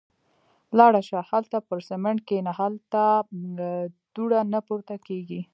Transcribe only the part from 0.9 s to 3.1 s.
شه. هالته پر سمڼت کېنه. هلته